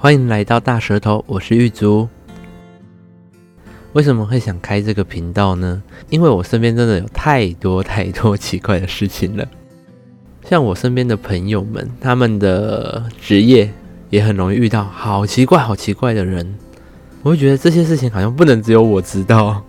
[0.00, 2.08] 欢迎来到大舌头，我是玉竹。
[3.94, 5.82] 为什么会想开这个频道呢？
[6.08, 9.44] 因为我身边真的有太多太多奇怪的事情了。
[10.44, 13.68] 像我身边的朋友们，他们的职业
[14.08, 16.54] 也很容易遇到好奇怪、好奇怪的人。
[17.24, 19.60] 我会觉得这些事情好像不能只有我知道。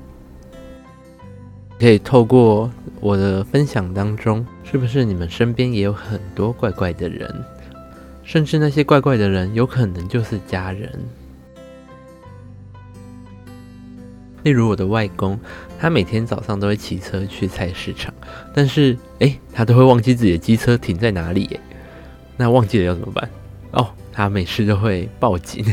[1.80, 2.70] 可以透过
[3.00, 7.34] 我的分享当中，是不是你们身边也有很多怪怪的人？
[8.30, 10.88] 甚至那些怪怪的人，有可能就是家人。
[14.44, 15.40] 例如我的外公，
[15.80, 18.14] 他每天早上都会骑车去菜市场，
[18.54, 21.60] 但是诶，他都会忘记自己的机车停在哪里耶。
[22.38, 23.28] 那忘记了要怎么办？
[23.72, 25.66] 哦，他每次都会报警。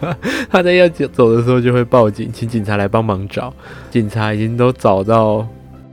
[0.52, 3.54] 他在要走的时候就会报警，请警察来帮忙找。
[3.90, 5.48] 警察已经都找到，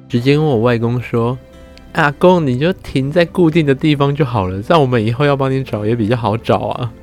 [0.09, 1.37] 直接跟我外公说。
[1.93, 6.93] 阿公，你就停在固定的地方就好了，这样我们以后要帮你找也比较好找啊。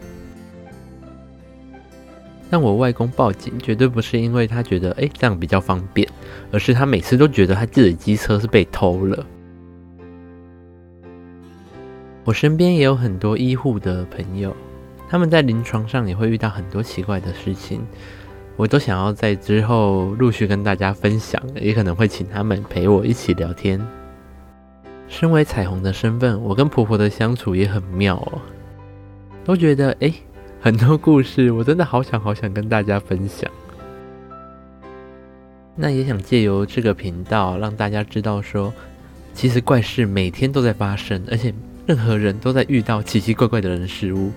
[2.48, 6.08] 但我外公报警绝对不是因为他觉得诶这样比较方便，
[6.52, 9.26] 而是他每次都觉得他自己机车是被偷了。
[12.24, 14.56] 我身边也有很多医护的朋友，
[15.08, 17.84] 他们在临床上也会遇到很多奇怪的事情，
[18.56, 23.84] 我都想要在之后陆续跟大家分享，也可能会请他们陪我一起聊天。
[25.08, 28.40] 身为彩虹的身份，我跟婆婆的相处也很妙哦，
[29.44, 30.12] 都觉得诶，
[30.60, 33.50] 很多故事我真的好想好想跟大家分享。
[35.74, 38.72] 那也想借由这个频道让大家知道说，
[39.32, 41.54] 其实怪事每天都在发生，而且
[41.86, 44.32] 任何人都在遇到奇奇怪怪的人事物。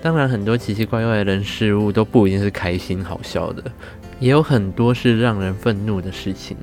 [0.00, 3.62] 当然，很多奇奇怪怪的人事物都不一定是开心好笑的。
[4.20, 6.56] 也有很多是让人愤怒的事情，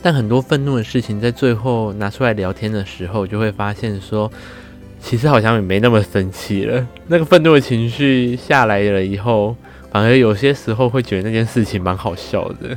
[0.00, 4.30] 但很多愤怒的事情在最后拿出来聊天的时候，就会发现说，
[5.00, 6.86] 其实好像也没那么生气了。
[7.06, 9.56] 那个愤怒的情绪下来了以后，
[9.90, 12.76] 反而有些时候会觉得那件事情蛮好笑的。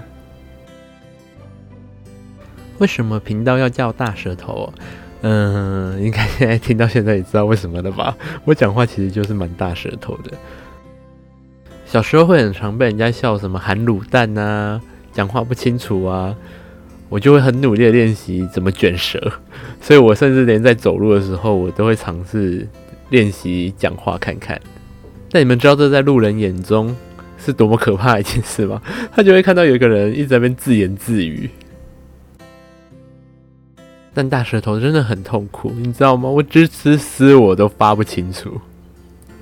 [2.80, 4.74] 为什么频道要叫大舌头？
[5.22, 8.16] 嗯，应该现在听到现在也知道为什么了吧？
[8.46, 10.32] 我讲话其实就是蛮大舌头的。
[11.86, 14.80] 小时候会很常被人家笑什么含卤蛋啊，
[15.12, 16.36] 讲话不清楚啊，
[17.10, 19.20] 我就会很努力的练习怎么卷舌，
[19.82, 22.68] 所以我甚至连在走路的时候，我都会尝试
[23.10, 24.60] 练习讲话看看。
[25.32, 26.96] 但你们知道这在路人眼中
[27.38, 28.82] 是多么可怕的一件事吗？
[29.12, 31.50] 他就会看到有一个人一直在那边自言自语，
[34.14, 36.28] 但大舌头真的很痛苦，你知道吗？
[36.30, 38.60] 我吱吱嘶我都发不清楚。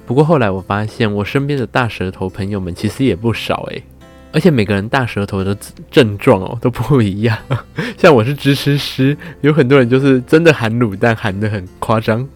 [0.05, 3.83] 不过后来我发现，我身边的大舌头朋友们其实也不少诶，
[4.31, 5.57] 而且每个人大舌头的
[5.89, 7.37] 症状哦都不一样。
[7.97, 12.27] 像我是吱吱嘶，有很多人就是真的含卤蛋含得很夸张。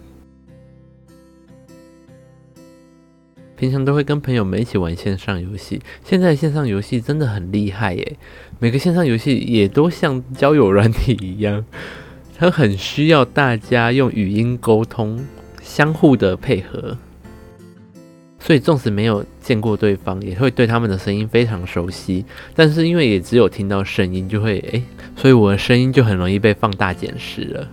[3.55, 8.17] 平常都会跟朋友们一起玩线上游戏，现在线上游戏真的很厉害耶！
[8.57, 11.63] 每个线上游戏也都像交友软体一样，
[12.41, 15.23] 它很需要大家用语音沟通，
[15.61, 16.97] 相互的配合。
[18.39, 22.25] 所以，纵使没有见过对方，也会对他们的声音非常熟悉。
[22.55, 24.81] 但是，因为也只有听到声音，就会诶，
[25.15, 27.67] 所以我的声音就很容易被放大检视了。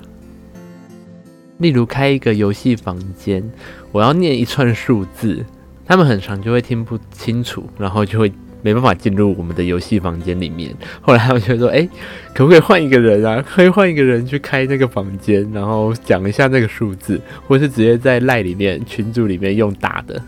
[1.56, 3.50] 例如，开一个游戏房间，
[3.90, 5.42] 我要念一串数字，
[5.86, 8.30] 他们很常就会听不清楚，然后就会
[8.62, 10.74] 没办法进入我们的游戏房间里面。
[11.00, 11.88] 后来他们就说：“诶，
[12.34, 13.42] 可不可以换一个人啊？
[13.46, 20.20] 可以换一个人去开那个房间，然后讲一下那个数字，或是直接在赖里面群组里面用打的。”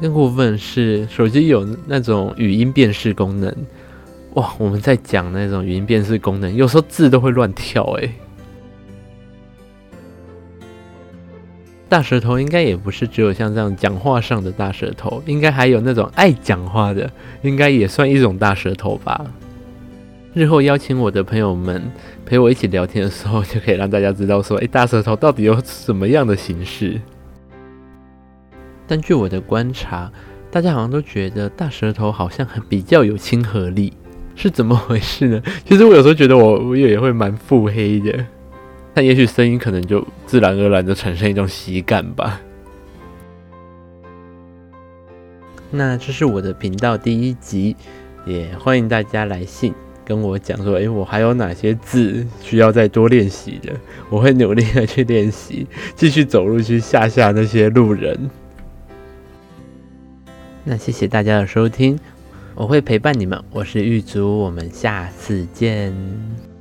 [0.00, 3.54] 更过分是，手机有那种语音辨识功能，
[4.34, 4.52] 哇！
[4.58, 8.10] 我们在讲那种语音辨识功能，有时候字都会乱跳，诶。
[11.92, 17.10] 大舌头应该也不是只有像这样讲话上的大舌头，应该还有那种爱讲话的，
[17.42, 19.22] 应该也算一种大舌头吧。
[20.32, 21.82] 日后邀请我的朋友们
[22.24, 26.98] 陪我一起聊天的时候，就可以让大家知道说，诶，大舌头到底有什么样的形式？
[28.86, 30.10] 但据我的观察，
[30.50, 33.92] 大家好像都觉得大舌头好像很比较有亲和力，
[34.34, 35.42] 是怎么回事呢？
[35.66, 38.24] 其实我有时候觉得我我也会蛮腹黑的，
[38.94, 42.40] 但也许声音可能就自然而然的产生一种喜感吧。
[45.70, 47.74] 那这是我的频道第一集，
[48.26, 49.72] 也欢迎大家来信
[50.04, 53.72] 跟我讲说，诶，我还有哪些字需要再多练习的？
[54.10, 55.66] 我会努力的去练习，
[55.96, 58.30] 继续走路去吓吓那些路人。
[60.64, 61.98] 那谢谢大家的收听，
[62.54, 63.42] 我会陪伴你们。
[63.50, 66.51] 我是玉竹，我们下次见。